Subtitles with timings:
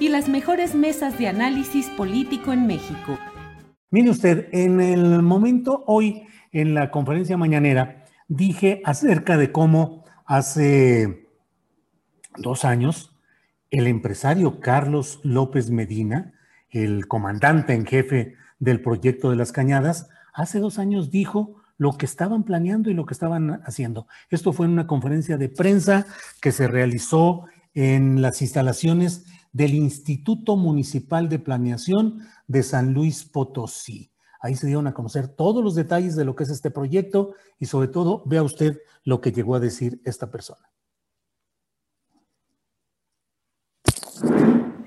[0.00, 3.18] y las mejores mesas de análisis político en México.
[3.90, 11.28] Mire usted, en el momento hoy, en la conferencia mañanera, dije acerca de cómo hace
[12.38, 13.14] dos años
[13.70, 16.32] el empresario Carlos López Medina,
[16.70, 22.06] el comandante en jefe del proyecto de las cañadas, hace dos años dijo lo que
[22.06, 24.06] estaban planeando y lo que estaban haciendo.
[24.30, 26.06] Esto fue en una conferencia de prensa
[26.40, 34.12] que se realizó en las instalaciones del Instituto Municipal de Planeación de San Luis Potosí.
[34.40, 37.66] Ahí se dieron a conocer todos los detalles de lo que es este proyecto y
[37.66, 40.70] sobre todo vea usted lo que llegó a decir esta persona.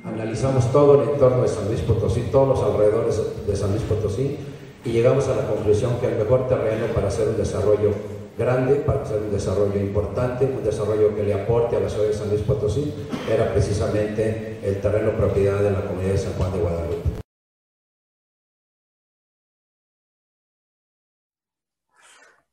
[0.03, 4.38] Analizamos todo el entorno de San Luis Potosí, todos los alrededores de San Luis Potosí
[4.85, 7.91] y llegamos a la conclusión que el mejor terreno para hacer un desarrollo
[8.38, 12.13] grande, para hacer un desarrollo importante, un desarrollo que le aporte a la ciudad de
[12.13, 12.94] San Luis Potosí,
[13.31, 17.23] era precisamente el terreno propiedad de la comunidad de San Juan de Guadalupe.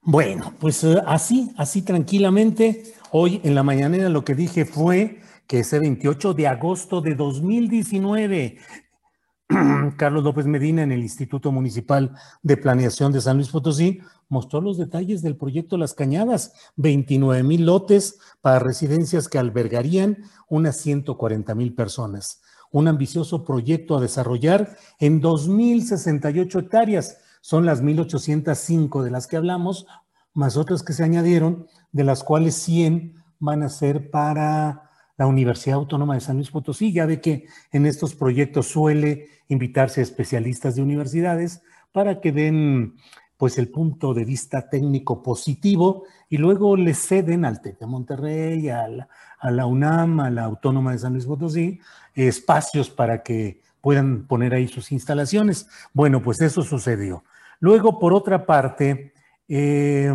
[0.03, 5.61] Bueno, pues eh, así, así tranquilamente, hoy en la mañanera lo que dije fue que
[5.61, 8.59] ese 28 de agosto de 2019
[9.97, 14.79] Carlos López Medina en el Instituto Municipal de Planeación de San Luis Potosí mostró los
[14.79, 20.19] detalles del proyecto Las Cañadas, 29 mil lotes para residencias que albergarían
[20.49, 22.41] unas 140 mil personas.
[22.71, 27.19] Un ambicioso proyecto a desarrollar en 2.068 hectáreas.
[27.41, 29.87] Son las 1.805 de las que hablamos,
[30.33, 34.90] más otras que se añadieron, de las cuales 100 van a ser para
[35.21, 36.95] la Universidad Autónoma de San Luis Potosí.
[36.95, 41.61] Ya ve que en estos proyectos suele invitarse a especialistas de universidades
[41.93, 42.95] para que den
[43.37, 48.71] pues el punto de vista técnico positivo y luego le ceden al TEC de Monterrey,
[48.71, 49.09] a la,
[49.39, 51.81] a la, UNAM, a la Autónoma de San Luis Potosí,
[52.15, 55.69] espacios para que puedan poner ahí sus instalaciones.
[55.93, 57.25] Bueno, pues eso sucedió.
[57.59, 59.13] Luego, por otra parte,
[59.49, 60.11] eh,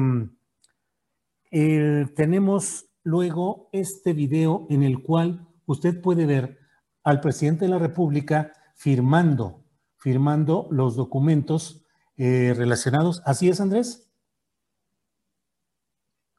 [2.15, 6.57] tenemos luego este video en el cual usted puede ver
[7.03, 9.63] al presidente de la República firmando,
[9.95, 11.85] firmando los documentos
[12.17, 13.21] eh, relacionados.
[13.23, 14.11] ¿Así es, Andrés?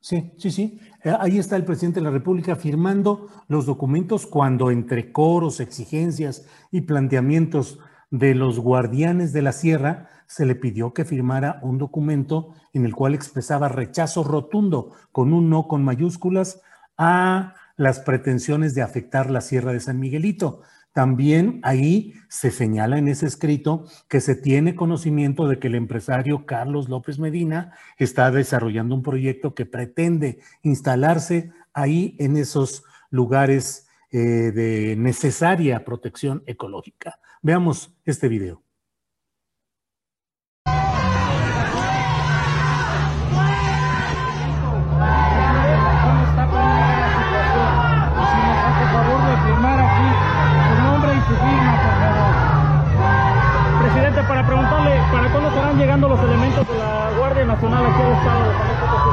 [0.00, 0.80] Sí, sí, sí.
[1.04, 6.46] Eh, ahí está el presidente de la República firmando los documentos cuando entre coros, exigencias
[6.72, 7.78] y planteamientos
[8.10, 12.94] de los guardianes de la sierra se le pidió que firmara un documento en el
[12.94, 16.60] cual expresaba rechazo rotundo con un no con mayúsculas
[16.96, 20.62] a las pretensiones de afectar la sierra de San Miguelito.
[20.92, 26.46] También ahí se señala en ese escrito que se tiene conocimiento de que el empresario
[26.46, 34.18] Carlos López Medina está desarrollando un proyecto que pretende instalarse ahí en esos lugares eh,
[34.18, 37.18] de necesaria protección ecológica.
[37.42, 38.62] Veamos este video.
[53.80, 58.12] Presidente, para preguntarle, ¿para cuándo estarán llegando los elementos de la Guardia Nacional aquí al
[58.12, 59.10] Estado de San Potosí?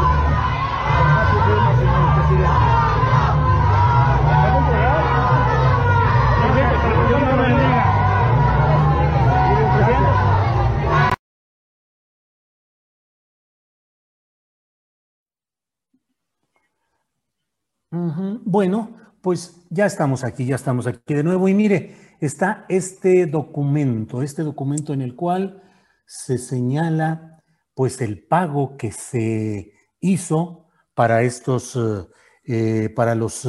[18.44, 21.48] Bueno, pues ya estamos aquí, ya estamos aquí de nuevo.
[21.48, 25.62] Y mire, está este documento, este documento en el cual
[26.08, 27.44] se señala
[27.76, 32.08] pues el pago que se hizo para estos, eh,
[32.46, 33.48] eh, para los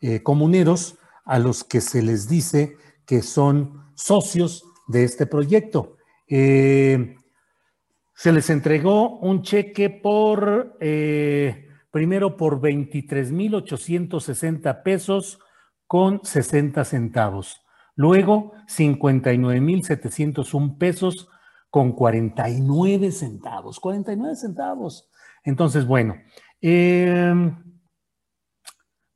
[0.00, 0.96] eh, comuneros
[1.26, 5.98] a los que se les dice que son socios de este proyecto.
[6.28, 7.12] se
[8.32, 10.78] les entregó un cheque por,
[11.96, 15.40] primero por 23.860 pesos
[15.86, 17.62] con 60 centavos.
[17.94, 21.30] Luego, 59.701 pesos
[21.70, 23.80] con 49 centavos.
[23.80, 25.08] 49 centavos.
[25.42, 26.16] Entonces, bueno,
[26.60, 27.80] em,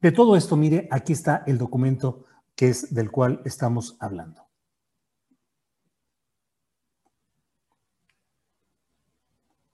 [0.00, 2.25] de todo esto, mire, aquí está el documento
[2.56, 4.49] que es del cual estamos hablando.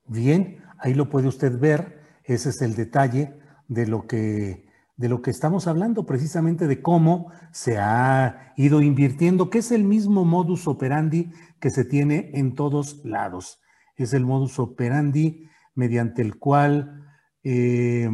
[0.06, 2.05] Bien, ahí lo puede usted ver.
[2.26, 3.34] Ese es el detalle
[3.69, 9.50] de lo que de lo que estamos hablando, precisamente de cómo se ha ido invirtiendo,
[9.50, 11.31] que es el mismo modus operandi
[11.61, 13.61] que se tiene en todos lados.
[13.96, 17.05] Es el modus operandi mediante el cual
[17.44, 18.08] eh,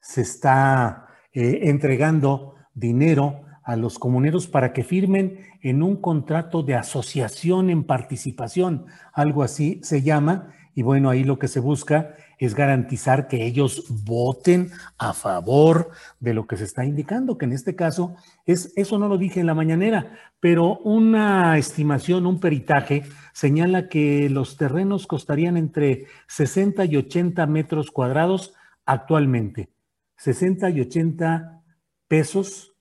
[0.00, 6.74] se está eh, entregando dinero a los comuneros para que firmen en un contrato de
[6.74, 12.56] asociación en participación, algo así se llama, y bueno, ahí lo que se busca es
[12.56, 17.76] garantizar que ellos voten a favor de lo que se está indicando, que en este
[17.76, 18.16] caso
[18.46, 24.28] es, eso no lo dije en la mañanera, pero una estimación, un peritaje señala que
[24.28, 28.54] los terrenos costarían entre 60 y 80 metros cuadrados
[28.86, 29.70] actualmente,
[30.16, 31.62] 60 y 80
[32.08, 32.74] pesos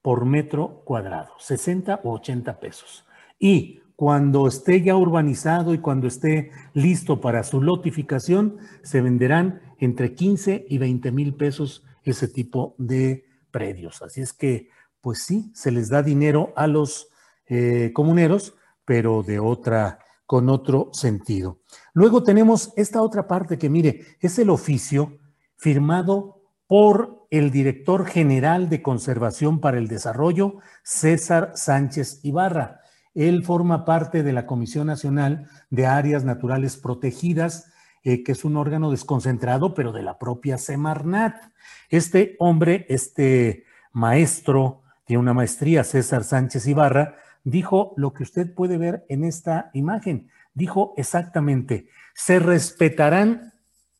[0.00, 3.04] por metro cuadrado, 60 o 80 pesos.
[3.38, 10.12] Y cuando esté ya urbanizado y cuando esté listo para su lotificación, se venderán entre
[10.12, 14.02] 15 y 20 mil pesos ese tipo de predios.
[14.02, 14.70] Así es que,
[15.00, 17.10] pues sí, se les da dinero a los
[17.46, 21.60] eh, comuneros, pero de otra, con otro sentido.
[21.94, 25.20] Luego tenemos esta otra parte que, mire, es el oficio
[25.54, 32.81] firmado por el director general de Conservación para el Desarrollo, César Sánchez Ibarra
[33.14, 37.70] él forma parte de la Comisión Nacional de Áreas Naturales Protegidas,
[38.04, 41.36] eh, que es un órgano desconcentrado, pero de la propia Semarnat.
[41.88, 48.78] Este hombre, este maestro, tiene una maestría, César Sánchez Ibarra, dijo lo que usted puede
[48.78, 50.30] ver en esta imagen.
[50.54, 53.52] Dijo exactamente, se respetarán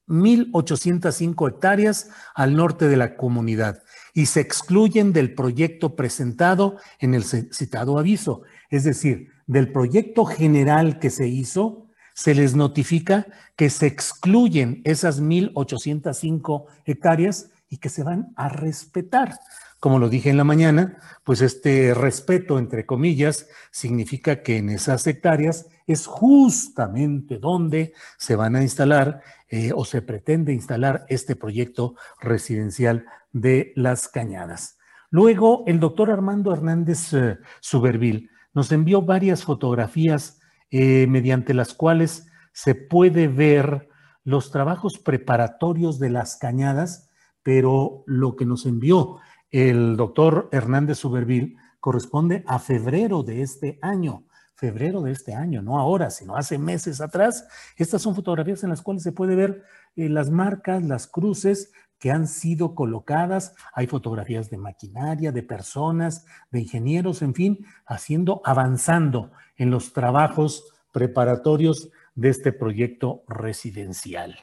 [0.09, 3.82] 1.805 hectáreas al norte de la comunidad
[4.14, 8.43] y se excluyen del proyecto presentado en el citado aviso.
[8.72, 15.20] Es decir, del proyecto general que se hizo, se les notifica que se excluyen esas
[15.20, 19.38] 1.805 hectáreas y que se van a respetar.
[19.78, 25.06] Como lo dije en la mañana, pues este respeto, entre comillas, significa que en esas
[25.06, 29.20] hectáreas es justamente donde se van a instalar
[29.50, 34.78] eh, o se pretende instalar este proyecto residencial de las cañadas.
[35.10, 40.40] Luego, el doctor Armando Hernández eh, Subervil nos envió varias fotografías
[40.70, 43.88] eh, mediante las cuales se puede ver
[44.25, 47.10] los trabajos preparatorios de las cañadas,
[47.43, 49.18] pero lo que nos envió
[49.50, 55.78] el doctor Hernández Subervil corresponde a febrero de este año, febrero de este año, no
[55.78, 57.47] ahora, sino hace meses atrás.
[57.76, 59.62] Estas son fotografías en las cuales se puede ver
[59.97, 63.54] eh, las marcas, las cruces que han sido colocadas.
[63.73, 70.64] Hay fotografías de maquinaria, de personas, de ingenieros, en fin, haciendo, avanzando en los trabajos
[70.90, 74.37] preparatorios de este proyecto residencial.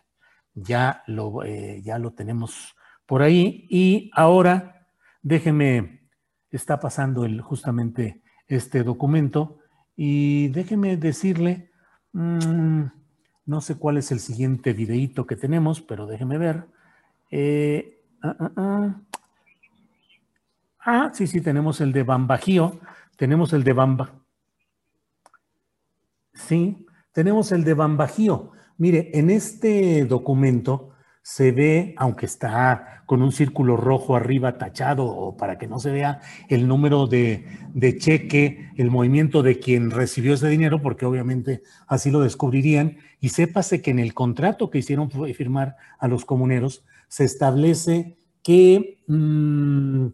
[0.53, 4.87] Ya lo, eh, ya lo tenemos por ahí y ahora
[5.21, 6.07] déjeme,
[6.51, 9.57] está pasando el, justamente este documento
[9.97, 11.71] y déjeme decirle,
[12.13, 12.83] mm,
[13.47, 16.78] no sé cuál es el siguiente videíto que tenemos, pero déjeme ver.
[17.31, 19.01] Eh, ah, ah, ah.
[20.79, 22.79] ah, sí, sí, tenemos el de Bambajío.
[23.17, 24.13] Tenemos el de Bamba.
[26.33, 28.51] Sí, tenemos el de Bambajío.
[28.77, 35.57] Mire, en este documento se ve, aunque está con un círculo rojo arriba tachado para
[35.57, 40.47] que no se vea el número de, de, cheque, el movimiento de quien recibió ese
[40.47, 45.75] dinero, porque obviamente así lo descubrirían, y sépase que en el contrato que hicieron firmar
[45.99, 50.07] a los comuneros se establece que mm,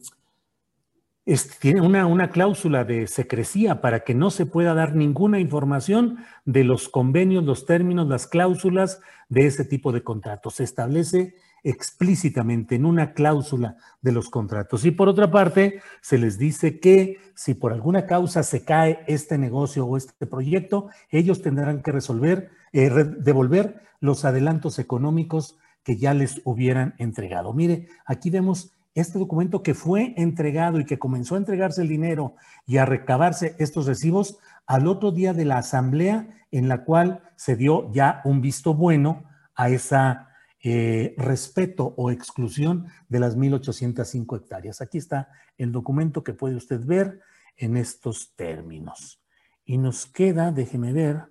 [1.60, 6.64] tiene una, una, cláusula de secrecía para que no se pueda dar ninguna información de
[6.64, 10.56] los convenios, los términos, las cláusulas de ese tipo de contratos.
[10.56, 14.86] Se establece explícitamente en una cláusula de los contratos.
[14.86, 19.40] Y por otra parte, se les dice que si por alguna causa se cae este
[19.40, 26.13] negocio o este proyecto, ellos tendrán que resolver, eh, devolver los adelantos económicos que ya
[26.13, 27.54] les hubieran entregado.
[27.54, 32.36] Mire, aquí vemos este documento que fue entregado y que comenzó a entregarse el dinero
[32.65, 37.56] y a recabarse estos recibos al otro día de la asamblea en la cual se
[37.56, 40.30] dio ya un visto bueno a esa
[40.63, 44.82] eh, respeto o exclusión de las 1.805 hectáreas.
[44.82, 47.22] Aquí está el documento que puede usted ver
[47.58, 49.22] en estos términos.
[49.65, 51.25] Y nos queda, déjeme ver,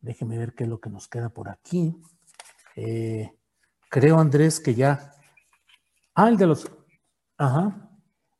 [0.00, 1.96] déjeme ver qué es lo que nos queda por aquí.
[2.76, 3.30] Eh,
[3.90, 5.12] creo, Andrés, que ya...
[6.14, 6.72] Ah, el de los...
[7.36, 7.90] Ajá.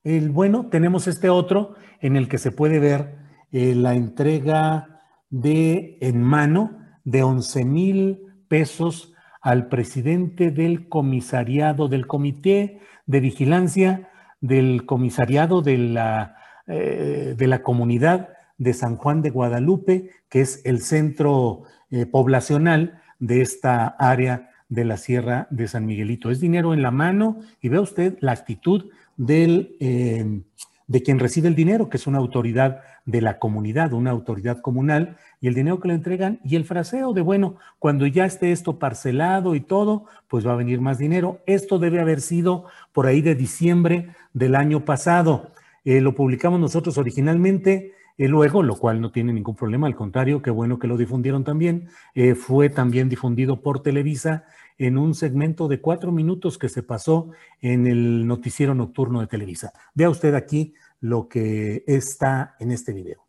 [0.02, 3.18] El bueno, tenemos este otro en el que se puede ver
[3.52, 12.06] eh, la entrega de en mano de 11 mil pesos al presidente del comisariado, del
[12.06, 19.30] comité de vigilancia del comisariado de la, eh, de la comunidad de San Juan de
[19.30, 25.84] Guadalupe, que es el centro eh, poblacional de esta área de la Sierra de San
[25.84, 26.30] Miguelito.
[26.30, 28.86] Es dinero en la mano y ve usted la actitud
[29.18, 30.40] del, eh,
[30.86, 35.16] de quien recibe el dinero, que es una autoridad de la comunidad, una autoridad comunal,
[35.40, 38.78] y el dinero que le entregan y el fraseo de, bueno, cuando ya esté esto
[38.78, 41.40] parcelado y todo, pues va a venir más dinero.
[41.46, 45.50] Esto debe haber sido por ahí de diciembre del año pasado.
[45.84, 47.94] Eh, lo publicamos nosotros originalmente.
[48.20, 51.42] Eh, luego, lo cual no tiene ningún problema, al contrario, qué bueno que lo difundieron
[51.42, 54.44] también, eh, fue también difundido por Televisa
[54.76, 57.30] en un segmento de cuatro minutos que se pasó
[57.62, 59.72] en el noticiero nocturno de Televisa.
[59.94, 63.26] Vea usted aquí lo que está en este video.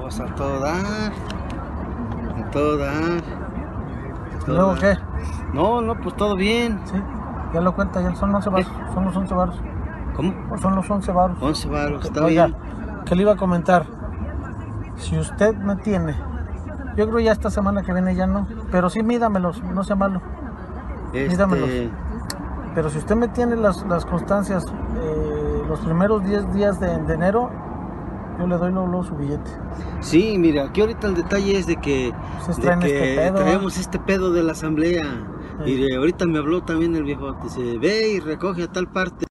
[0.00, 1.12] Pues a todo dar,
[2.34, 3.22] a todo dar.
[4.46, 4.96] ¿Luego qué?
[5.52, 6.80] No, no, pues todo bien.
[6.86, 6.96] Sí,
[7.52, 9.56] ya lo cuenta, ya son 11 baros, son los 11 baros.
[10.14, 10.48] ¿Cómo?
[10.48, 11.36] Pues son los 11 baros.
[11.42, 12.75] 11 baros, está Oiga, bien.
[13.06, 13.86] ¿Qué le iba a comentar?
[14.98, 16.14] Si usted me tiene,
[16.96, 20.20] yo creo ya esta semana que viene ya no, pero sí mídamelos, no sea malo.
[21.12, 21.68] mídamelos.
[21.68, 21.90] Este,
[22.74, 27.14] Pero si usted me tiene las, las constancias, eh, los primeros 10 días de, de
[27.14, 27.50] enero,
[28.38, 29.50] yo le doy luego, su billete.
[30.00, 32.12] sí, mira, aquí ahorita el detalle es de que,
[32.48, 35.04] Ustedes de que este pedo, traemos este pedo de la asamblea.
[35.64, 35.70] Sí.
[35.70, 39.26] Y de- ahorita me habló también el viejo, dice, ve y recoge a tal parte.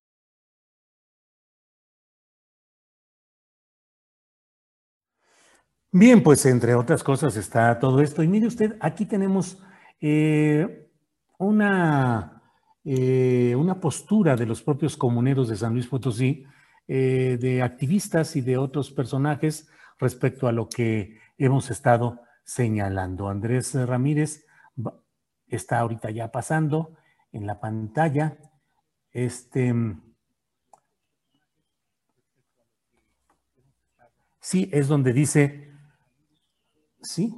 [5.98, 8.22] Bien, pues entre otras cosas está todo esto.
[8.22, 9.64] Y mire usted, aquí tenemos
[10.02, 10.90] eh,
[11.38, 12.44] una,
[12.84, 16.44] eh, una postura de los propios comuneros de San Luis Potosí,
[16.90, 23.30] eh, de activistas y de otros personajes respecto a lo que hemos estado señalando.
[23.30, 24.46] Andrés Ramírez
[25.48, 26.98] está ahorita ya pasando
[27.32, 28.38] en la pantalla.
[29.14, 29.74] Este.
[34.42, 35.65] Sí, es donde dice
[37.06, 37.34] Sí.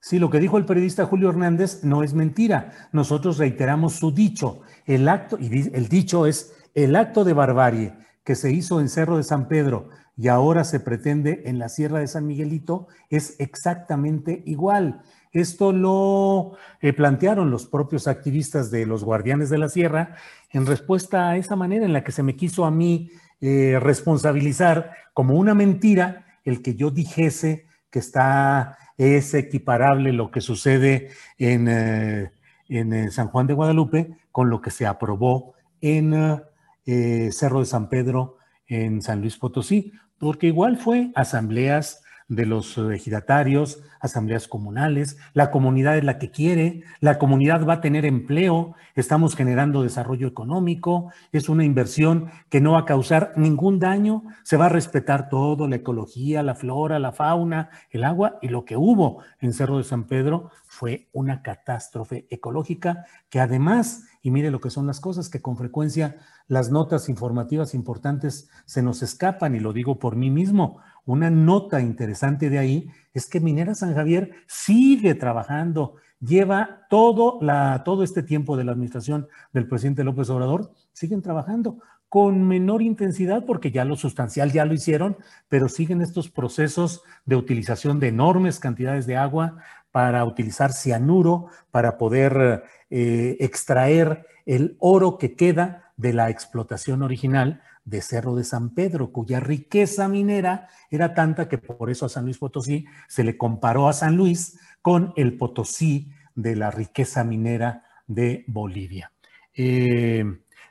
[0.00, 2.88] Sí, lo que dijo el periodista Julio Hernández no es mentira.
[2.92, 4.62] Nosotros reiteramos su dicho.
[4.84, 7.94] El acto, y el dicho es el acto de barbarie
[8.24, 12.00] que se hizo en Cerro de San Pedro y ahora se pretende en la Sierra
[12.00, 15.02] de San Miguelito es exactamente igual.
[15.32, 20.16] Esto lo eh, plantearon los propios activistas de los Guardianes de la Sierra
[20.50, 24.92] en respuesta a esa manera en la que se me quiso a mí eh, responsabilizar
[25.14, 31.68] como una mentira el que yo dijese que está, es equiparable lo que sucede en,
[31.68, 32.30] eh,
[32.68, 36.40] en eh, San Juan de Guadalupe con lo que se aprobó en
[36.86, 42.78] eh, Cerro de San Pedro en San Luis Potosí, porque igual fue asambleas de los
[42.78, 48.74] ejidatarios, asambleas comunales, la comunidad es la que quiere, la comunidad va a tener empleo,
[48.94, 54.56] estamos generando desarrollo económico, es una inversión que no va a causar ningún daño, se
[54.56, 58.78] va a respetar todo, la ecología, la flora, la fauna, el agua y lo que
[58.78, 64.58] hubo en Cerro de San Pedro fue una catástrofe ecológica que además, y mire lo
[64.58, 66.16] que son las cosas, que con frecuencia
[66.48, 70.78] las notas informativas importantes se nos escapan y lo digo por mí mismo.
[71.04, 77.82] Una nota interesante de ahí es que Minera San Javier sigue trabajando, lleva todo, la,
[77.84, 83.46] todo este tiempo de la administración del presidente López Obrador, siguen trabajando con menor intensidad
[83.46, 85.16] porque ya lo sustancial ya lo hicieron,
[85.48, 89.62] pero siguen estos procesos de utilización de enormes cantidades de agua
[89.92, 97.62] para utilizar cianuro, para poder eh, extraer el oro que queda de la explotación original
[97.84, 102.24] de Cerro de San Pedro, cuya riqueza minera era tanta que por eso a San
[102.24, 107.84] Luis Potosí se le comparó a San Luis con el Potosí de la riqueza minera
[108.06, 109.12] de Bolivia.
[109.54, 110.24] Eh,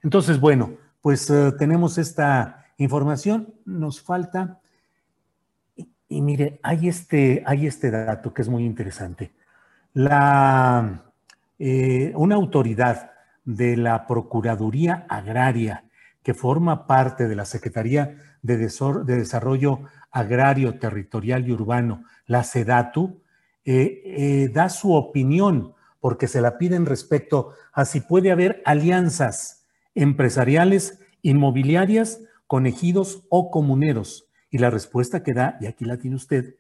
[0.03, 4.60] entonces, bueno, pues eh, tenemos esta información, nos falta,
[6.11, 9.31] y, mire, hay este, hay este dato que es muy interesante.
[9.93, 11.03] La,
[11.57, 13.11] eh, una autoridad
[13.45, 15.85] de la Procuraduría Agraria
[16.21, 19.79] que forma parte de la Secretaría de, Desarrollo
[20.11, 23.21] Agrario, Territorial y Urbano, la SEDATU,
[24.53, 29.65] da su opinión porque se la piden respecto a si puede haber alianzas
[29.95, 34.27] empresariales, inmobiliarias, con ejidos o comuneros.
[34.51, 36.55] Y la respuesta que da, y aquí la tiene usted,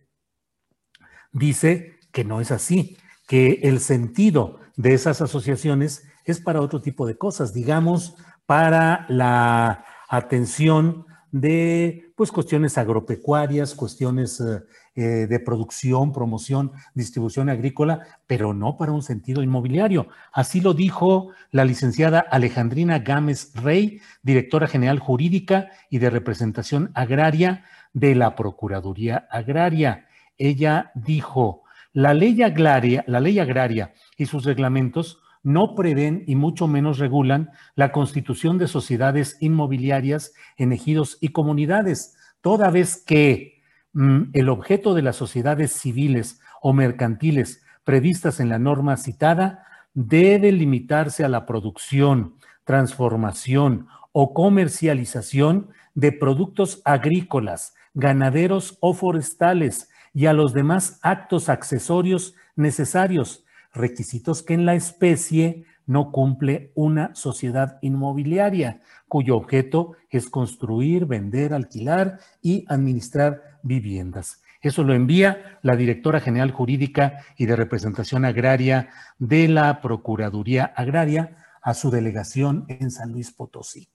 [1.31, 7.05] dice que no es así, que el sentido de esas asociaciones es para otro tipo
[7.05, 14.63] de cosas, digamos, para la atención de pues cuestiones agropecuarias, cuestiones eh,
[14.95, 20.07] eh, de producción, promoción, distribución agrícola, pero no para un sentido inmobiliario.
[20.33, 27.63] Así lo dijo la licenciada Alejandrina Gámez Rey, directora general jurídica y de representación agraria
[27.93, 30.07] de la Procuraduría Agraria.
[30.37, 36.67] Ella dijo, la ley agraria, la ley agraria y sus reglamentos no prevén y mucho
[36.67, 43.61] menos regulan la constitución de sociedades inmobiliarias en ejidos y comunidades, toda vez que
[43.93, 50.51] Mm, el objeto de las sociedades civiles o mercantiles previstas en la norma citada debe
[50.53, 60.33] limitarse a la producción, transformación o comercialización de productos agrícolas, ganaderos o forestales y a
[60.33, 68.81] los demás actos accesorios necesarios, requisitos que en la especie no cumple una sociedad inmobiliaria,
[69.07, 74.41] cuyo objeto es construir, vender, alquilar y administrar viviendas.
[74.61, 81.37] Eso lo envía la directora general jurídica y de representación agraria de la Procuraduría Agraria
[81.61, 83.89] a su delegación en San Luis Potosí.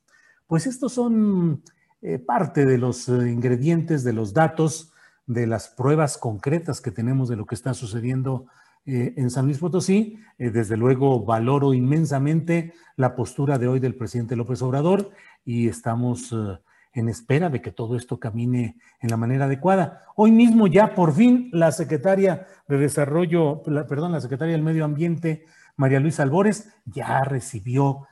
[0.46, 1.62] Pues estos son
[2.08, 4.92] eh, parte de los eh, ingredientes, de los datos,
[5.26, 8.46] de las pruebas concretas que tenemos de lo que está sucediendo
[8.84, 10.20] eh, en San Luis Potosí.
[10.38, 15.10] desde luego valoro inmensamente la postura de hoy del presidente López Obrador
[15.44, 16.32] y estamos
[16.92, 20.04] en espera de que todo esto camine en la manera adecuada.
[20.14, 25.44] Hoy mismo ya por fin la secretaria de Desarrollo, perdón, la secretaria del Medio Ambiente,
[25.76, 28.06] María Luisa Albores, ya recibió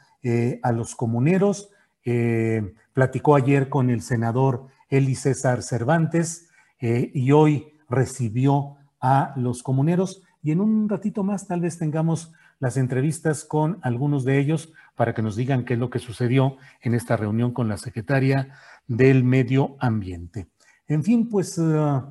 [0.62, 1.70] a los comuneros,
[2.04, 6.48] eh, platicó ayer con el senador Eli César Cervantes
[6.80, 12.32] eh, y hoy recibió a los comuneros y en un ratito más tal vez tengamos
[12.58, 16.56] las entrevistas con algunos de ellos para que nos digan qué es lo que sucedió
[16.80, 18.54] en esta reunión con la secretaria
[18.86, 20.48] del medio ambiente.
[20.86, 22.02] En fin, pues eh,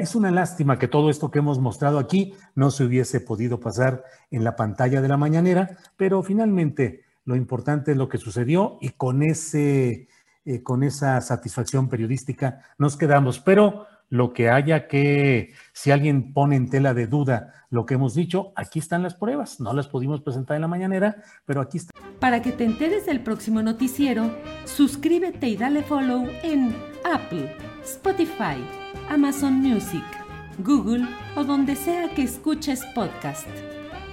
[0.00, 4.04] es una lástima que todo esto que hemos mostrado aquí no se hubiese podido pasar
[4.30, 8.88] en la pantalla de la mañanera, pero finalmente lo importante es lo que sucedió y
[8.88, 10.08] con ese,
[10.46, 13.38] eh, con esa satisfacción periodística nos quedamos.
[13.38, 18.14] Pero lo que haya que, si alguien pone en tela de duda lo que hemos
[18.14, 19.60] dicho, aquí están las pruebas.
[19.60, 22.02] No las pudimos presentar en la mañanera, pero aquí están.
[22.18, 28.56] Para que te enteres del próximo noticiero, suscríbete y dale follow en Apple, Spotify,
[29.10, 30.04] Amazon Music,
[30.60, 33.46] Google o donde sea que escuches podcast.